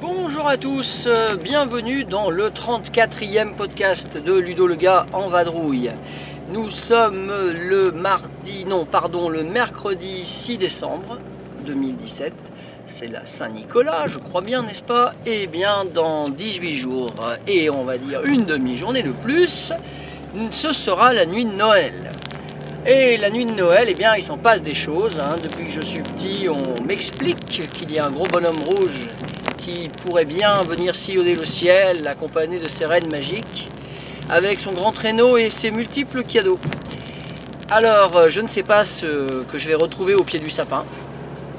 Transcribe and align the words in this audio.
Bonjour 0.00 0.46
à 0.46 0.56
tous, 0.56 1.06
euh, 1.06 1.36
bienvenue 1.36 2.04
dans 2.04 2.30
le 2.30 2.50
34e 2.50 3.54
podcast 3.56 4.16
de 4.16 4.32
Ludo 4.34 4.66
le 4.66 4.76
gars 4.76 5.06
en 5.12 5.26
vadrouille. 5.28 5.90
Nous 6.50 6.70
sommes 6.70 7.30
le 7.52 7.90
mardi, 7.92 8.64
non 8.64 8.86
pardon, 8.86 9.28
le 9.28 9.42
mercredi 9.42 10.24
6 10.24 10.56
décembre 10.56 11.18
2017. 11.66 12.32
C'est 12.86 13.06
la 13.06 13.26
Saint-Nicolas, 13.26 14.06
je 14.08 14.18
crois 14.18 14.40
bien, 14.40 14.62
n'est-ce 14.62 14.82
pas? 14.82 15.12
Eh 15.26 15.46
bien, 15.46 15.84
dans 15.94 16.30
18 16.30 16.76
jours 16.78 17.12
et 17.46 17.68
on 17.68 17.84
va 17.84 17.98
dire 17.98 18.24
une 18.24 18.46
demi-journée 18.46 19.02
de 19.02 19.10
plus, 19.10 19.72
ce 20.50 20.72
sera 20.72 21.12
la 21.12 21.26
nuit 21.26 21.44
de 21.44 21.52
Noël. 21.52 22.10
Et 22.86 23.18
la 23.18 23.28
nuit 23.28 23.44
de 23.44 23.52
Noël, 23.52 23.88
eh 23.90 23.94
bien, 23.94 24.16
il 24.16 24.22
s'en 24.22 24.38
passe 24.38 24.62
des 24.62 24.72
choses. 24.72 25.20
hein. 25.20 25.36
Depuis 25.42 25.66
que 25.66 25.72
je 25.72 25.82
suis 25.82 26.00
petit, 26.00 26.48
on 26.48 26.82
m'explique 26.82 27.70
qu'il 27.74 27.92
y 27.92 27.98
a 27.98 28.06
un 28.06 28.10
gros 28.10 28.26
bonhomme 28.26 28.62
rouge 28.62 29.10
qui 29.58 29.90
pourrait 30.02 30.24
bien 30.24 30.62
venir 30.62 30.94
sillonner 30.96 31.34
le 31.34 31.44
ciel, 31.44 32.06
accompagné 32.06 32.58
de 32.58 32.68
ses 32.68 32.86
reines 32.86 33.10
magiques, 33.10 33.68
avec 34.28 34.60
son 34.60 34.72
grand 34.72 34.92
traîneau 34.92 35.36
et 35.36 35.50
ses 35.50 35.70
multiples 35.70 36.24
cadeaux. 36.24 36.58
Alors, 37.70 38.16
euh, 38.16 38.28
je 38.28 38.40
ne 38.40 38.48
sais 38.48 38.62
pas 38.62 38.84
ce 38.84 39.42
que 39.44 39.58
je 39.58 39.68
vais 39.68 39.74
retrouver 39.74 40.14
au 40.14 40.24
pied 40.24 40.38
du 40.38 40.50
sapin 40.50 40.84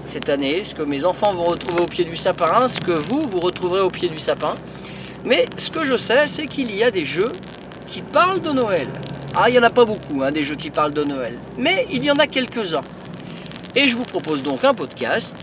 cette 0.06 0.30
année, 0.30 0.64
ce 0.66 0.73
que 0.73 0.81
mes 0.81 1.06
enfants 1.06 1.34
vont 1.34 1.45
retrouver 1.45 1.84
au 1.84 1.86
pied 1.86 2.03
du 2.03 2.16
sapin, 2.16 2.67
ce 2.67 2.81
que 2.81 2.92
vous, 2.92 3.28
vous 3.28 3.40
retrouverez 3.40 3.81
au 3.81 3.92
pied 3.92 4.09
du 4.09 4.17
sapin. 4.17 4.56
Mais 5.23 5.45
ce 5.58 5.70
que 5.70 5.86
je 5.86 5.97
sais, 5.97 6.25
c'est 6.25 6.47
qu'il 6.47 6.75
y 6.75 6.84
a 6.84 6.90
des 6.90 7.06
jeux 7.06 7.31
qui 7.88 8.02
parlent 8.02 8.42
de 8.42 8.50
Noël. 8.50 8.88
Ah, 9.36 9.50
il 9.50 9.53
n'y 9.53 9.59
en 9.59 9.64
a 9.64 9.70
pas 9.70 9.86
beaucoup, 9.86 10.23
hein, 10.23 10.31
des 10.31 10.42
jeux 10.42 10.56
qui 10.56 10.72
parlent 10.72 10.94
de 10.94 11.03
Noël. 11.03 11.38
Mais 11.58 11.86
il 11.92 12.03
y 12.03 12.09
en 12.09 12.16
a 12.16 12.25
quelques-uns. 12.25 12.84
Et 13.75 13.88
je 13.88 13.95
vous 13.95 14.03
propose 14.03 14.42
donc 14.42 14.64
un 14.64 14.73
podcast 14.73 15.38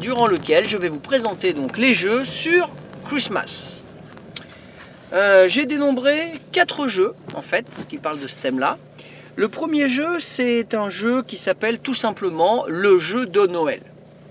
durant 0.00 0.26
lequel 0.26 0.66
je 0.66 0.78
vais 0.78 0.88
vous 0.88 0.98
présenter 0.98 1.52
donc 1.52 1.76
les 1.76 1.92
jeux 1.92 2.24
sur 2.24 2.70
Christmas. 3.04 3.75
Euh, 5.12 5.46
J'ai 5.46 5.66
dénombré 5.66 6.34
quatre 6.52 6.88
jeux 6.88 7.14
en 7.34 7.42
fait 7.42 7.66
qui 7.88 7.98
parlent 7.98 8.20
de 8.20 8.26
ce 8.26 8.38
thème-là. 8.38 8.76
Le 9.36 9.48
premier 9.48 9.88
jeu, 9.88 10.18
c'est 10.18 10.74
un 10.74 10.88
jeu 10.88 11.22
qui 11.22 11.36
s'appelle 11.36 11.78
tout 11.78 11.94
simplement 11.94 12.64
le 12.66 12.98
jeu 12.98 13.26
de 13.26 13.46
Noël. 13.46 13.80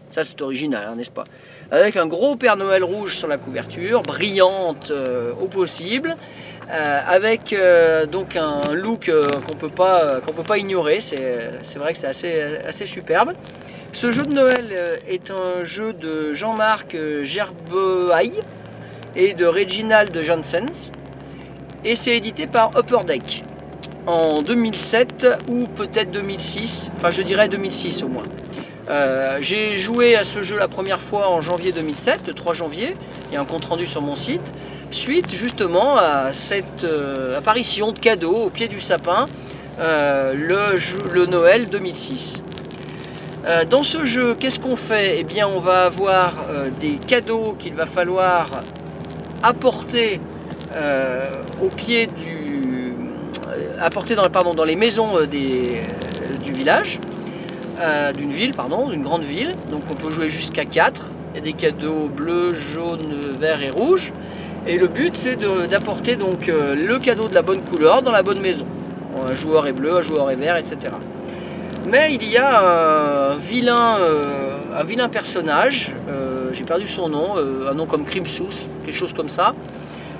Ça, 0.09 0.23
c'est 0.23 0.41
original, 0.41 0.87
hein, 0.89 0.95
n'est-ce 0.95 1.11
pas? 1.11 1.25
Avec 1.71 1.95
un 1.95 2.07
gros 2.07 2.35
Père 2.35 2.57
Noël 2.57 2.83
rouge 2.83 3.15
sur 3.15 3.27
la 3.27 3.37
couverture, 3.37 4.01
brillante 4.01 4.91
euh, 4.91 5.31
au 5.33 5.45
possible, 5.45 6.15
euh, 6.69 6.99
avec 7.07 7.55
donc 8.11 8.35
un 8.35 8.73
look 8.73 9.11
qu'on 9.47 9.55
peut 9.55 9.69
pas 9.69 10.19
qu'on 10.21 10.33
peut 10.33 10.43
pas 10.43 10.57
ignorer. 10.57 10.99
C'est 10.99 11.77
vrai 11.77 11.93
que 11.93 11.99
c'est 11.99 12.07
assez 12.07 12.57
assez 12.65 12.85
superbe. 12.85 13.33
Ce 13.93 14.11
jeu 14.11 14.23
de 14.23 14.33
Noël 14.33 14.99
est 15.07 15.31
un 15.31 15.63
jeu 15.63 15.93
de 15.93 16.33
Jean-Marc 16.33 16.97
Gerbehaï 17.21 18.43
et 19.15 19.33
de 19.33 19.45
Reginald 19.45 20.19
Janssens 20.21 20.91
et 21.85 21.95
c'est 21.95 22.17
édité 22.17 22.47
par 22.47 22.71
Upper 22.77 23.05
Deck. 23.05 23.43
En 24.07 24.41
2007 24.41 25.27
ou 25.47 25.67
peut-être 25.67 26.11
2006, 26.11 26.91
enfin 26.95 27.11
je 27.11 27.21
dirais 27.21 27.47
2006 27.47 28.03
au 28.03 28.07
moins. 28.07 28.25
Euh, 28.89 29.37
j'ai 29.41 29.77
joué 29.77 30.15
à 30.15 30.23
ce 30.23 30.43
jeu 30.43 30.57
la 30.57 30.67
première 30.67 31.01
fois 31.01 31.29
en 31.29 31.41
janvier 31.41 31.71
2007, 31.71 32.27
le 32.27 32.33
3 32.33 32.53
janvier, 32.53 32.95
il 33.29 33.33
y 33.33 33.37
a 33.37 33.41
un 33.41 33.45
compte 33.45 33.65
rendu 33.65 33.87
sur 33.87 34.01
mon 34.01 34.15
site, 34.15 34.53
suite 34.91 35.33
justement 35.33 35.97
à 35.97 36.33
cette 36.33 36.83
euh, 36.83 37.37
apparition 37.37 37.91
de 37.91 37.99
cadeaux 37.99 38.43
au 38.43 38.49
pied 38.49 38.67
du 38.67 38.79
sapin, 38.79 39.27
euh, 39.79 40.33
le, 40.35 40.79
le 41.11 41.25
Noël 41.25 41.69
2006. 41.69 42.43
Euh, 43.45 43.65
dans 43.65 43.83
ce 43.83 44.05
jeu, 44.05 44.35
qu'est-ce 44.39 44.59
qu'on 44.59 44.75
fait? 44.75 45.19
Eh 45.19 45.23
bien, 45.23 45.47
on 45.47 45.59
va 45.59 45.85
avoir 45.85 46.33
des 46.79 46.97
cadeaux 47.07 47.55
qu'il 47.59 47.73
va 47.73 47.85
falloir 47.85 48.63
apporter 49.43 50.19
euh, 50.73 51.27
au 51.61 51.67
pied 51.69 52.07
du. 52.07 52.93
euh, 53.47 53.77
apporter 53.79 54.15
dans, 54.15 54.23
pardon, 54.29 54.53
dans 54.53 54.63
les 54.63 54.75
maisons 54.75 55.17
euh, 55.17 55.25
des, 55.25 55.81
du 56.43 56.51
village, 56.51 56.99
d'une 58.15 58.31
ville, 58.31 58.53
pardon, 58.53 58.89
d'une 58.89 59.01
grande 59.01 59.23
ville. 59.23 59.55
Donc 59.69 59.83
on 59.91 59.95
peut 59.95 60.11
jouer 60.11 60.29
jusqu'à 60.29 60.65
4. 60.65 61.11
Il 61.33 61.37
y 61.37 61.39
a 61.39 61.43
des 61.43 61.53
cadeaux 61.53 62.07
bleus, 62.07 62.53
jaunes, 62.53 63.35
verts 63.37 63.61
et 63.61 63.69
rouges. 63.69 64.13
Et 64.67 64.77
le 64.77 64.87
but 64.87 65.15
c'est 65.15 65.35
d'apporter 65.69 66.15
donc 66.15 66.47
le 66.47 66.97
cadeau 66.99 67.27
de 67.27 67.35
la 67.35 67.41
bonne 67.41 67.61
couleur 67.61 68.01
dans 68.01 68.11
la 68.11 68.23
bonne 68.23 68.39
maison. 68.39 68.65
Un 69.27 69.33
joueur 69.33 69.67
est 69.67 69.73
bleu, 69.73 69.97
un 69.97 70.01
joueur 70.01 70.31
est 70.31 70.37
vert, 70.37 70.55
etc. 70.55 70.93
Mais 71.85 72.13
il 72.13 72.23
y 72.29 72.37
a 72.37 73.31
un 73.31 73.35
vilain, 73.35 73.97
un 74.75 74.83
vilain 74.83 75.07
personnage, 75.07 75.93
euh, 76.09 76.51
j'ai 76.51 76.65
perdu 76.65 76.85
son 76.87 77.07
nom, 77.07 77.37
euh, 77.37 77.69
un 77.69 77.73
nom 77.73 77.85
comme 77.85 78.03
Crimsous, 78.03 78.49
quelque 78.85 78.97
chose 78.97 79.13
comme 79.13 79.29
ça. 79.29 79.55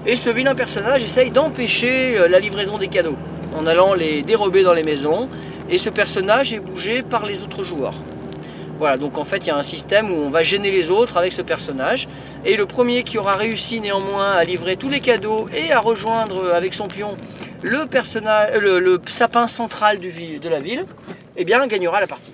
Et 0.06 0.16
ce 0.16 0.30
vilain 0.30 0.56
personnage 0.56 1.04
essaye 1.04 1.30
d'empêcher 1.30 2.18
euh, 2.18 2.28
la 2.28 2.40
livraison 2.40 2.78
des 2.78 2.88
cadeaux 2.88 3.18
en 3.58 3.68
allant 3.68 3.94
les 3.94 4.22
dérober 4.22 4.64
dans 4.64 4.74
les 4.74 4.84
maisons. 4.84 5.30
Et 5.70 5.78
ce 5.78 5.90
personnage 5.90 6.54
est 6.54 6.60
bougé 6.60 7.04
par 7.04 7.26
les 7.26 7.44
autres 7.44 7.64
joueurs. 7.64 7.96
Voilà, 8.78 8.98
donc 8.98 9.18
en 9.18 9.24
fait 9.24 9.38
il 9.38 9.48
y 9.48 9.52
a 9.52 9.58
un 9.58 9.64
système 9.64 10.12
où 10.12 10.16
on 10.16 10.30
va 10.30 10.44
gêner 10.44 10.70
les 10.70 10.92
autres 10.92 11.18
avec 11.18 11.34
ce 11.34 11.42
personnage. 11.42 12.08
Et 12.46 12.56
le 12.56 12.66
premier 12.66 13.04
qui 13.04 13.18
aura 13.18 13.36
réussi 13.36 13.80
néanmoins 13.80 14.34
à 14.34 14.44
livrer 14.44 14.78
tous 14.78 14.90
les 14.90 15.00
cadeaux 15.00 15.50
et 15.54 15.72
à 15.72 15.80
rejoindre 15.80 16.46
euh, 16.46 16.56
avec 16.56 16.74
son 16.74 16.88
pion 16.88 17.18
le, 17.62 17.88
euh, 17.94 18.98
sapin 19.08 19.48
central 19.48 20.00
de 20.00 20.50
la 20.50 20.60
ville, 20.60 20.86
eh 21.36 21.46
bien 21.46 21.66
gagnera 21.68 22.00
la 22.00 22.08
partie. 22.08 22.32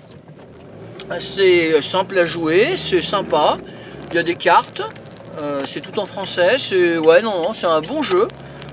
C'est 1.20 1.80
simple 1.82 2.18
à 2.18 2.24
jouer, 2.24 2.76
c'est 2.76 3.00
sympa, 3.00 3.56
il 4.10 4.16
y 4.16 4.18
a 4.18 4.22
des 4.22 4.34
cartes, 4.34 4.82
euh, 5.38 5.62
c'est 5.64 5.80
tout 5.80 5.98
en 5.98 6.06
français, 6.06 6.56
c'est 6.58 6.98
ouais 6.98 7.22
non, 7.22 7.42
non 7.42 7.52
c'est 7.52 7.66
un 7.66 7.80
bon 7.80 8.02
jeu. 8.02 8.28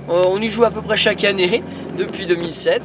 Euh, 0.09 0.23
on 0.27 0.41
y 0.41 0.49
joue 0.49 0.63
à 0.63 0.71
peu 0.71 0.81
près 0.81 0.97
chaque 0.97 1.23
année 1.23 1.63
depuis 1.97 2.25
2007. 2.25 2.81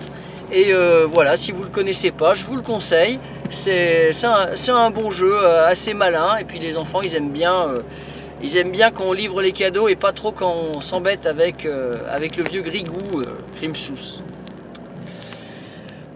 Et 0.53 0.73
euh, 0.73 1.07
voilà, 1.11 1.37
si 1.37 1.53
vous 1.53 1.61
ne 1.61 1.65
le 1.65 1.71
connaissez 1.71 2.11
pas, 2.11 2.35
je 2.35 2.45
vous 2.45 2.57
le 2.57 2.63
conseille. 2.63 3.19
C'est 3.49 4.11
un, 4.25 4.91
bon 4.91 5.11
jeu, 5.11 5.33
euh, 5.33 5.67
assez 5.67 5.95
malin. 5.95 6.37
Et 6.37 6.45
puis 6.45 6.59
les 6.59 6.77
enfants, 6.77 7.03
ils 7.03 7.17
aiment 7.17 7.33
bien, 7.33 7.69
euh, 7.69 7.83
ils 8.43 8.57
aiment 8.57 8.73
bien 8.73 8.91
quand 8.91 9.05
on 9.05 9.13
livre 9.13 9.43
les 9.43 9.53
cadeaux 9.53 9.89
et 9.89 9.97
pas 9.97 10.13
trop 10.13 10.33
quand 10.33 10.53
on 10.53 10.81
s'embête 10.81 11.27
avec, 11.27 11.65
euh, 11.67 11.99
avec 12.09 12.37
le 12.37 12.45
vieux 12.45 12.63
grigou 12.63 13.21
euh, 13.21 13.27
Crimsous. 13.57 14.21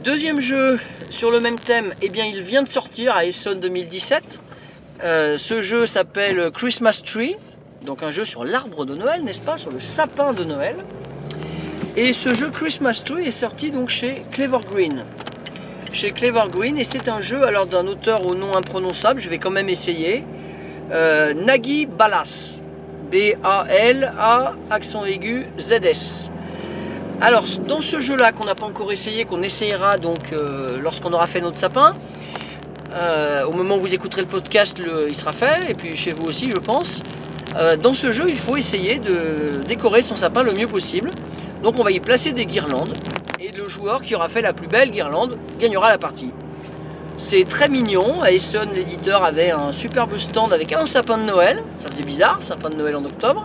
Deuxième 0.05 0.39
jeu 0.39 0.79
sur 1.11 1.33
le 1.33 1.41
même 1.41 1.59
thème, 1.59 1.93
eh 2.03 2.09
bien 2.09 2.25
il 2.25 2.41
vient 2.41 2.63
de 2.63 2.69
sortir 2.69 3.17
à 3.17 3.25
Essonne 3.25 3.59
2017. 3.59 4.41
Euh, 5.03 5.37
ce 5.37 5.61
jeu 5.61 5.87
s'appelle 5.87 6.53
Christmas 6.55 7.03
Tree, 7.05 7.37
donc 7.85 8.05
un 8.05 8.13
jeu 8.13 8.25
sur 8.25 8.45
l'arbre 8.45 8.85
de 8.85 8.95
Noël, 8.95 9.25
n'est-ce 9.25 9.43
pas, 9.43 9.59
sur 9.59 9.73
le 9.73 9.81
sapin 9.81 10.35
de 10.35 10.45
Noël. 10.45 10.77
Et 11.97 12.13
ce 12.13 12.33
jeu 12.33 12.49
Christmas 12.49 13.03
Tree 13.05 13.27
est 13.27 13.33
sorti 13.33 13.73
donc 13.73 13.89
chez 13.89 14.23
Clever 14.31 14.59
Green. 14.73 15.05
Chez 15.93 16.13
Clever 16.13 16.45
Green, 16.49 16.79
et 16.79 16.85
c'est 16.85 17.09
un 17.09 17.21
jeu 17.21 17.43
alors 17.43 17.67
d'un 17.67 17.89
auteur 17.89 18.25
au 18.25 18.37
nom 18.37 18.55
imprononçable, 18.55 19.21
je 19.21 19.29
vais 19.29 19.39
quand 19.39 19.51
même 19.51 19.69
essayer. 19.69 20.25
Euh, 20.93 21.35
Nagi 21.35 21.87
Balas. 21.87 22.63
B-A-L-A, 23.11 24.55
accent 24.71 25.05
aigu, 25.05 25.47
Z-S. 25.59 26.31
Alors, 27.21 27.45
dans 27.67 27.81
ce 27.81 27.99
jeu-là 27.99 28.33
qu'on 28.33 28.45
n'a 28.45 28.55
pas 28.55 28.67
encore 28.67 28.93
essayé, 28.93 29.25
qu'on 29.25 29.43
essayera 29.43 29.99
donc 29.99 30.33
euh, 30.33 30.79
lorsqu'on 30.81 31.13
aura 31.13 31.27
fait 31.27 31.41
notre 31.41 31.59
sapin, 31.59 31.95
euh, 32.95 33.45
au 33.45 33.53
moment 33.53 33.77
où 33.77 33.81
vous 33.81 33.95
écouterez 33.95 34.23
le 34.23 34.29
podcast, 34.29 34.79
le- 34.79 35.07
il 35.09 35.15
sera 35.17 35.33
fait, 35.33 35.71
et 35.71 35.75
puis 35.75 35.97
chez 35.97 36.13
vous 36.13 36.25
aussi, 36.25 36.49
je 36.51 36.57
pense. 36.57 37.03
Euh, 37.57 37.77
dans 37.77 37.95
ce 37.95 38.13
jeu, 38.13 38.27
il 38.29 38.39
faut 38.39 38.57
essayer 38.57 38.99
de 38.99 39.61
décorer 39.67 40.01
son 40.03 40.15
sapin 40.15 40.43
le 40.43 40.53
mieux 40.53 40.69
possible. 40.69 41.11
Donc, 41.63 41.79
on 41.81 41.83
va 41.83 41.91
y 41.91 41.99
placer 41.99 42.31
des 42.33 42.47
guirlandes, 42.47 42.95
et 43.41 43.51
le 43.51 43.67
joueur 43.67 44.03
qui 44.03 44.15
aura 44.15 44.29
fait 44.29 44.41
la 44.43 44.53
plus 44.53 44.69
belle 44.69 44.91
guirlande 44.93 45.37
gagnera 45.59 45.89
la 45.89 45.99
partie. 45.99 46.31
C'est 47.17 47.43
très 47.49 47.69
mignon. 47.69 48.23
À 48.23 48.31
Essonne, 48.31 48.69
l'éditeur 48.77 49.25
avait 49.25 49.51
un 49.51 49.73
superbe 49.73 50.17
stand 50.17 50.53
avec 50.53 50.73
un 50.73 50.87
sapin 50.87 51.19
de 51.19 51.25
Noël. 51.25 51.65
Ça 51.79 51.89
faisait 51.89 52.05
bizarre, 52.05 52.41
sapin 52.41 52.71
de 52.71 52.77
Noël 52.77 52.95
en 52.95 53.05
octobre. 53.05 53.45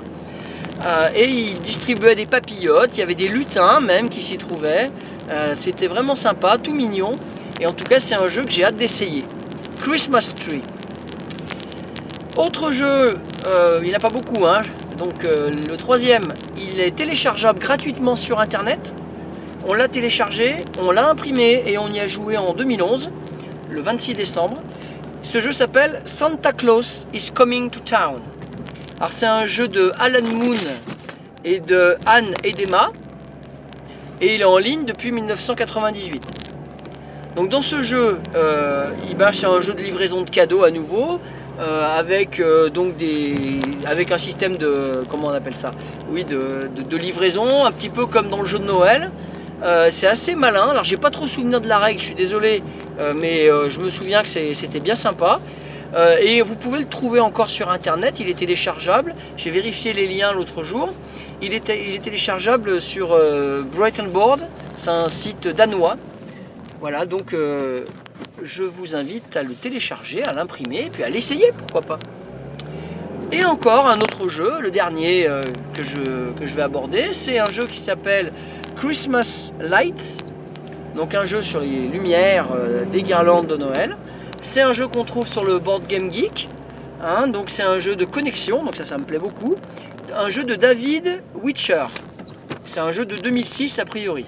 Euh, 0.85 1.09
et 1.15 1.27
il 1.29 1.61
distribuait 1.61 2.15
des 2.15 2.25
papillotes, 2.25 2.97
il 2.97 2.99
y 2.99 3.03
avait 3.03 3.15
des 3.15 3.29
lutins 3.29 3.79
même 3.79 4.09
qui 4.09 4.21
s'y 4.21 4.37
trouvaient. 4.37 4.91
Euh, 5.29 5.53
C'était 5.55 5.87
vraiment 5.87 6.15
sympa, 6.15 6.57
tout 6.57 6.73
mignon. 6.73 7.13
Et 7.61 7.65
en 7.65 7.73
tout 7.73 7.85
cas, 7.85 7.99
c'est 7.99 8.15
un 8.15 8.27
jeu 8.27 8.43
que 8.43 8.51
j'ai 8.51 8.65
hâte 8.65 8.75
d'essayer. 8.75 9.23
Christmas 9.81 10.33
Tree. 10.37 10.61
Autre 12.35 12.71
jeu, 12.71 13.17
euh, 13.45 13.79
il 13.81 13.87
n'y 13.87 13.93
en 13.93 13.97
a 13.97 14.01
pas 14.01 14.09
beaucoup. 14.09 14.45
Hein. 14.45 14.61
Donc 14.97 15.23
le 15.23 15.75
troisième, 15.75 16.33
il 16.57 16.79
est 16.79 16.95
téléchargeable 16.95 17.59
gratuitement 17.59 18.15
sur 18.15 18.39
Internet. 18.39 18.93
on 19.67 19.73
l'a 19.73 19.87
téléchargé, 19.87 20.65
on 20.79 20.91
l'a 20.91 21.09
imprimé 21.09 21.63
et 21.65 21.77
on 21.77 21.91
y 21.91 21.99
a 21.99 22.05
joué 22.05 22.37
en 22.37 22.53
2011, 22.53 23.09
le 23.71 23.81
26 23.81 24.13
décembre. 24.13 24.57
Ce 25.23 25.41
jeu 25.41 25.51
s'appelle 25.51 26.01
Santa 26.05 26.51
Claus 26.51 27.07
is 27.13 27.31
Coming 27.33 27.71
to 27.71 27.79
Town. 27.79 28.17
Alors 28.97 29.11
c'est 29.11 29.25
un 29.25 29.45
jeu 29.45 29.67
de 29.67 29.91
Alan 29.99 30.25
Moon 30.25 30.55
et 31.43 31.59
de 31.59 31.97
Anne 32.05 32.33
Edema 32.43 32.91
et 34.21 34.35
il 34.35 34.41
est 34.41 34.45
en 34.45 34.57
ligne 34.57 34.85
depuis 34.85 35.11
1998. 35.11 36.23
Donc 37.35 37.49
dans 37.49 37.61
ce 37.61 37.81
jeu, 37.81 38.19
euh, 38.35 38.91
c'est 39.33 39.45
un 39.45 39.61
jeu 39.61 39.73
de 39.73 39.81
livraison 39.81 40.21
de 40.21 40.29
cadeaux 40.29 40.63
à 40.63 40.71
nouveau, 40.71 41.19
euh, 41.59 41.99
avec 41.99 42.39
euh, 42.39 42.69
donc 42.69 42.95
des, 42.97 43.59
avec 43.85 44.11
un 44.11 44.17
système 44.17 44.57
de, 44.57 45.03
comment 45.09 45.27
on 45.27 45.33
appelle 45.33 45.55
ça? 45.55 45.73
Oui, 46.11 46.23
de, 46.23 46.69
livraison, 46.95 47.65
un 47.65 47.71
petit 47.71 47.89
peu 47.89 48.05
comme 48.05 48.29
dans 48.29 48.41
le 48.41 48.45
jeu 48.45 48.59
de 48.59 48.65
Noël. 48.65 49.11
C'est 49.91 50.07
assez 50.07 50.35
malin. 50.35 50.67
Alors 50.71 50.83
j'ai 50.83 50.97
pas 50.97 51.09
trop 51.09 51.25
souvenir 51.25 51.61
de 51.61 51.69
la 51.69 51.77
règle, 51.77 51.99
je 51.99 52.05
suis 52.05 52.15
désolé, 52.15 52.61
mais 53.15 53.47
je 53.69 53.79
me 53.79 53.89
souviens 53.89 54.21
que 54.21 54.27
c'était 54.27 54.81
bien 54.81 54.95
sympa. 54.95 55.39
Euh, 55.95 56.17
et 56.19 56.41
vous 56.41 56.55
pouvez 56.55 56.79
le 56.79 56.85
trouver 56.85 57.19
encore 57.19 57.49
sur 57.49 57.69
internet, 57.69 58.19
il 58.19 58.29
est 58.29 58.37
téléchargeable. 58.37 59.13
J'ai 59.37 59.51
vérifié 59.51 59.93
les 59.93 60.07
liens 60.07 60.33
l'autre 60.33 60.63
jour. 60.63 60.89
Il 61.41 61.53
est, 61.53 62.01
téléchargeable 62.01 62.81
sur 62.81 63.11
euh, 63.11 63.63
Brighton 63.63 64.07
Board, 64.07 64.47
c'est 64.77 64.89
un 64.89 65.09
site 65.09 65.47
danois. 65.47 65.97
Voilà, 66.79 67.05
donc 67.05 67.33
euh, 67.33 67.83
je 68.41 68.63
vous 68.63 68.95
invite 68.95 69.35
à 69.35 69.43
le 69.43 69.53
télécharger, 69.53 70.23
à 70.23 70.33
l'imprimer, 70.33 70.89
puis 70.91 71.03
à 71.03 71.09
l'essayer, 71.09 71.51
pourquoi 71.57 71.81
pas. 71.81 71.99
Et 73.31 73.43
encore 73.45 73.87
un 73.87 73.99
autre 73.99 74.29
jeu, 74.29 74.59
le 74.61 74.71
dernier 74.71 75.27
que, 75.73 75.83
je, 75.83 76.31
que 76.39 76.45
je 76.45 76.53
vais 76.53 76.61
aborder, 76.61 77.13
c'est 77.13 77.39
un 77.39 77.49
jeu 77.49 77.65
qui 77.65 77.79
s'appelle 77.79 78.31
Christmas 78.75 79.53
Lights, 79.59 80.23
donc 80.95 81.15
un 81.15 81.25
jeu 81.25 81.41
sur 81.41 81.59
les 81.59 81.87
lumières 81.87 82.49
des 82.91 83.01
guirlandes 83.01 83.47
de 83.47 83.57
Noël. 83.57 83.97
C'est 84.45 84.61
un 84.61 84.73
jeu 84.73 84.89
qu'on 84.89 85.05
trouve 85.05 85.25
sur 85.25 85.45
le 85.45 85.57
board 85.57 85.87
Game 85.87 86.11
Geek, 86.11 86.49
hein, 87.01 87.27
donc 87.27 87.49
c'est 87.49 87.63
un 87.63 87.79
jeu 87.79 87.95
de 87.95 88.03
connexion, 88.03 88.61
donc 88.61 88.75
ça, 88.75 88.83
ça 88.83 88.97
me 88.97 89.05
plaît 89.05 89.17
beaucoup. 89.17 89.55
Un 90.13 90.27
jeu 90.27 90.43
de 90.43 90.55
David 90.55 91.23
Witcher. 91.41 91.85
C'est 92.65 92.81
un 92.81 92.91
jeu 92.91 93.05
de 93.05 93.15
2006 93.15 93.79
a 93.79 93.85
priori. 93.85 94.25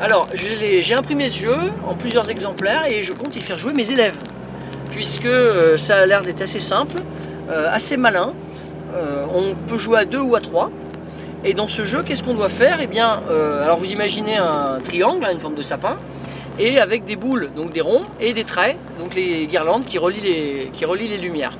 Alors, 0.00 0.28
j'ai 0.34 0.94
imprimé 0.94 1.30
ce 1.30 1.42
jeu 1.42 1.56
en 1.84 1.94
plusieurs 1.96 2.30
exemplaires 2.30 2.86
et 2.86 3.02
je 3.02 3.12
compte 3.12 3.34
y 3.34 3.40
faire 3.40 3.58
jouer 3.58 3.72
mes 3.72 3.90
élèves. 3.90 4.16
Puisque 4.92 5.26
euh, 5.26 5.76
ça 5.76 5.96
a 5.96 6.06
l'air 6.06 6.22
d'être 6.22 6.40
assez 6.40 6.60
simple, 6.60 7.02
euh, 7.50 7.68
assez 7.72 7.96
malin. 7.96 8.34
Euh, 8.94 9.26
on 9.34 9.56
peut 9.66 9.78
jouer 9.78 9.98
à 9.98 10.04
deux 10.04 10.20
ou 10.20 10.36
à 10.36 10.40
trois. 10.40 10.70
Et 11.44 11.54
dans 11.54 11.66
ce 11.66 11.84
jeu, 11.84 12.04
qu'est-ce 12.04 12.22
qu'on 12.22 12.34
doit 12.34 12.48
faire? 12.48 12.78
Eh 12.80 12.86
bien, 12.86 13.20
alors 13.28 13.78
vous 13.78 13.92
imaginez 13.92 14.36
un 14.36 14.78
triangle, 14.82 15.24
hein, 15.26 15.32
une 15.32 15.40
forme 15.40 15.56
de 15.56 15.62
sapin, 15.62 15.98
et 16.58 16.78
avec 16.78 17.04
des 17.04 17.16
boules, 17.16 17.50
donc 17.54 17.72
des 17.72 17.80
ronds, 17.80 18.02
et 18.20 18.32
des 18.32 18.44
traits, 18.44 18.76
donc 18.98 19.14
les 19.14 19.46
guirlandes 19.46 19.84
qui 19.84 19.98
relient 19.98 20.20
les, 20.20 20.70
qui 20.72 20.84
les 20.84 21.18
lumières. 21.18 21.56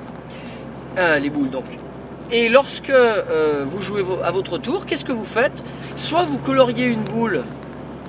Euh, 0.97 1.19
les 1.19 1.29
boules 1.29 1.49
donc. 1.49 1.65
Et 2.31 2.49
lorsque 2.49 2.89
euh, 2.89 3.65
vous 3.67 3.81
jouez 3.81 4.03
à 4.23 4.31
votre 4.31 4.57
tour, 4.57 4.85
qu'est-ce 4.85 5.05
que 5.05 5.11
vous 5.11 5.25
faites? 5.25 5.63
Soit 5.95 6.23
vous 6.23 6.37
coloriez 6.37 6.85
une 6.85 7.03
boule 7.03 7.43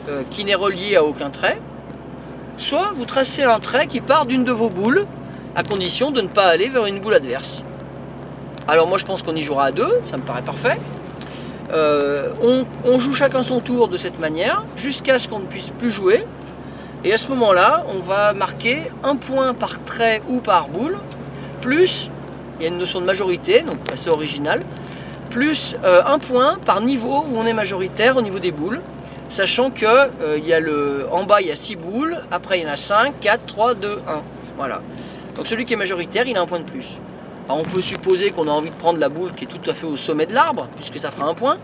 euh, 0.08 0.22
qui 0.30 0.44
n'est 0.44 0.54
reliée 0.54 0.96
à 0.96 1.04
aucun 1.04 1.30
trait, 1.30 1.60
soit 2.56 2.92
vous 2.94 3.04
tracez 3.04 3.42
un 3.42 3.60
trait 3.60 3.88
qui 3.88 4.00
part 4.00 4.24
d'une 4.24 4.44
de 4.44 4.52
vos 4.52 4.70
boules, 4.70 5.06
à 5.56 5.64
condition 5.64 6.12
de 6.12 6.20
ne 6.20 6.28
pas 6.28 6.44
aller 6.44 6.68
vers 6.68 6.86
une 6.86 7.00
boule 7.00 7.14
adverse. 7.14 7.64
Alors 8.68 8.86
moi 8.86 8.98
je 8.98 9.04
pense 9.04 9.22
qu'on 9.22 9.34
y 9.34 9.42
jouera 9.42 9.66
à 9.66 9.72
deux, 9.72 9.92
ça 10.06 10.16
me 10.16 10.22
paraît 10.22 10.42
parfait. 10.42 10.78
On 11.72 12.98
joue 12.98 13.12
chacun 13.12 13.42
son 13.42 13.60
tour 13.60 13.88
de 13.88 13.96
cette 13.96 14.18
manière, 14.18 14.62
jusqu'à 14.76 15.18
ce 15.18 15.28
qu'on 15.28 15.40
ne 15.40 15.46
puisse 15.46 15.70
plus 15.70 15.90
jouer. 15.90 16.24
Et 17.04 17.12
à 17.12 17.18
ce 17.18 17.28
moment-là, 17.28 17.84
on 17.94 18.00
va 18.00 18.32
marquer 18.32 18.84
un 19.04 19.16
point 19.16 19.54
par 19.54 19.82
trait 19.84 20.22
ou 20.28 20.40
par 20.40 20.68
boule, 20.68 20.96
plus, 21.60 22.10
il 22.58 22.62
y 22.62 22.66
a 22.66 22.68
une 22.68 22.78
notion 22.78 23.00
de 23.00 23.06
majorité, 23.06 23.62
donc 23.62 23.78
assez 23.92 24.10
originale, 24.10 24.62
plus 25.30 25.76
euh, 25.84 26.02
un 26.04 26.18
point 26.18 26.58
par 26.64 26.80
niveau 26.80 27.24
où 27.28 27.36
on 27.36 27.46
est 27.46 27.52
majoritaire 27.52 28.16
au 28.16 28.22
niveau 28.22 28.38
des 28.38 28.50
boules, 28.50 28.80
sachant 29.28 29.70
que 29.70 29.84
euh, 29.86 30.38
il 30.38 30.46
y 30.46 30.52
a 30.52 30.60
le, 30.60 31.06
en 31.12 31.24
bas 31.24 31.40
il 31.40 31.48
y 31.48 31.50
a 31.50 31.56
6 31.56 31.76
boules, 31.76 32.18
après 32.30 32.58
il 32.60 32.64
y 32.64 32.68
en 32.68 32.72
a 32.72 32.76
5, 32.76 33.14
4, 33.20 33.46
3, 33.46 33.74
2, 33.74 33.88
1. 34.08 34.22
Voilà. 34.56 34.80
Donc 35.36 35.46
celui 35.46 35.64
qui 35.64 35.74
est 35.74 35.76
majoritaire, 35.76 36.26
il 36.26 36.36
a 36.36 36.40
un 36.40 36.46
point 36.46 36.60
de 36.60 36.64
plus. 36.64 36.98
Alors, 37.48 37.60
on 37.60 37.64
peut 37.64 37.80
supposer 37.80 38.30
qu'on 38.30 38.48
a 38.48 38.50
envie 38.50 38.70
de 38.70 38.74
prendre 38.76 38.98
la 38.98 39.08
boule 39.08 39.32
qui 39.32 39.44
est 39.44 39.48
tout 39.48 39.70
à 39.70 39.74
fait 39.74 39.86
au 39.86 39.94
sommet 39.96 40.26
de 40.26 40.34
l'arbre, 40.34 40.66
puisque 40.74 40.98
ça 40.98 41.10
fera 41.12 41.28
un 41.28 41.34
point. 41.34 41.56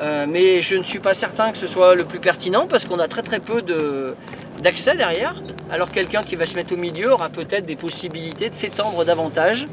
Euh, 0.00 0.26
mais 0.28 0.60
je 0.60 0.76
ne 0.76 0.82
suis 0.82 0.98
pas 0.98 1.14
certain 1.14 1.52
que 1.52 1.58
ce 1.58 1.66
soit 1.66 1.94
le 1.94 2.04
plus 2.04 2.18
pertinent 2.18 2.66
parce 2.66 2.84
qu'on 2.84 2.98
a 2.98 3.06
très 3.06 3.22
très 3.22 3.38
peu 3.38 3.62
de- 3.62 4.16
d'accès 4.62 4.96
derrière. 4.96 5.34
Alors 5.70 5.90
quelqu'un 5.90 6.22
qui 6.22 6.36
va 6.36 6.46
se 6.46 6.54
mettre 6.56 6.72
au 6.74 6.76
milieu 6.76 7.12
aura 7.12 7.28
peut-être 7.28 7.66
des 7.66 7.76
possibilités 7.76 8.50
de 8.50 8.54
s'étendre 8.54 9.04
davantage 9.04 9.66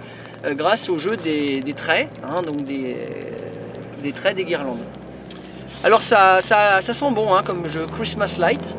euh, 0.46 0.54
grâce 0.54 0.90
au 0.90 0.98
jeu 0.98 1.18
des, 1.18 1.62
traits, 1.76 2.10
hein, 2.28 2.42
donc 2.42 2.64
des, 2.64 4.12
traits 4.14 4.36
des 4.36 4.44
guirlandes. 4.44 4.80
Alors 5.84 6.02
ça, 6.02 6.42
ça, 6.42 6.82
ça 6.82 6.94
sent 6.94 7.12
bon 7.12 7.34
hein, 7.34 7.44
comme 7.44 7.68
jeu 7.68 7.86
Christmas 7.96 8.38
Light. 8.40 8.78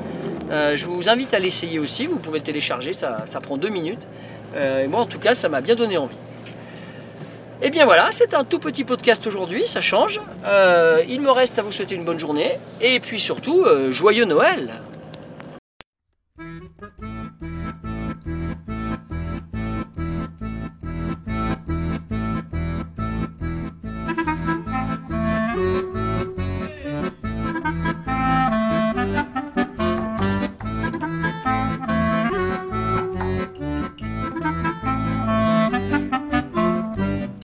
Euh, 0.51 0.77
je 0.77 0.87
vous 0.87 1.09
invite 1.09 1.33
à 1.35 1.39
l'essayer 1.39 1.79
aussi, 1.79 2.07
vous 2.07 2.19
pouvez 2.19 2.39
le 2.39 2.45
télécharger, 2.45 2.93
ça, 2.93 3.23
ça 3.27 3.41
prend 3.41 3.57
deux 3.57 3.69
minutes. 3.69 4.07
Euh, 4.55 4.85
et 4.85 4.89
moi 4.89 5.01
en 5.01 5.07
tout 5.07 5.19
cas 5.19 5.35
ça 5.35 5.49
m'a 5.49 5.61
bien 5.61 5.75
donné 5.75 5.99
envie. 5.99 6.17
Et 7.63 7.71
bien 7.71 7.85
voilà, 7.85 8.09
c'est 8.11 8.35
un 8.35 8.43
tout 8.43 8.59
petit 8.59 8.83
podcast 8.83 9.25
aujourd'hui, 9.27 9.69
ça 9.69 9.81
change. 9.81 10.21
Il 11.07 11.21
me 11.21 11.31
reste 11.31 11.61
à 11.61 11.63
vous 11.63 11.71
souhaiter 11.71 11.95
une 11.95 12.05
bonne 12.05 12.19
journée 12.19 12.59
et 12.81 12.99
puis 12.99 13.21
surtout, 13.21 13.65
joyeux 13.91 14.25
Noël 14.25 14.73